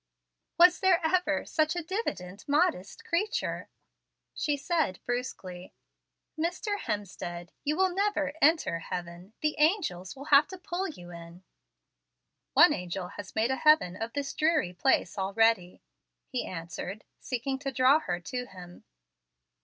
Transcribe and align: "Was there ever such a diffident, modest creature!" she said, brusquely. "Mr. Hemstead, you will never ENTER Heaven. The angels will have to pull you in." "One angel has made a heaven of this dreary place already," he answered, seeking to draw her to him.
"Was 0.57 0.79
there 0.79 0.99
ever 1.05 1.45
such 1.45 1.75
a 1.75 1.83
diffident, 1.83 2.47
modest 2.49 3.05
creature!" 3.05 3.69
she 4.33 4.57
said, 4.57 4.99
brusquely. 5.05 5.75
"Mr. 6.35 6.79
Hemstead, 6.79 7.51
you 7.63 7.77
will 7.77 7.93
never 7.93 8.33
ENTER 8.41 8.79
Heaven. 8.79 9.33
The 9.41 9.53
angels 9.59 10.15
will 10.15 10.25
have 10.33 10.47
to 10.47 10.57
pull 10.57 10.87
you 10.87 11.11
in." 11.11 11.43
"One 12.53 12.73
angel 12.73 13.09
has 13.09 13.35
made 13.35 13.51
a 13.51 13.57
heaven 13.57 13.95
of 13.95 14.13
this 14.13 14.33
dreary 14.33 14.73
place 14.73 15.19
already," 15.19 15.83
he 16.25 16.47
answered, 16.47 17.03
seeking 17.19 17.59
to 17.59 17.71
draw 17.71 17.99
her 17.99 18.19
to 18.21 18.47
him. 18.47 18.83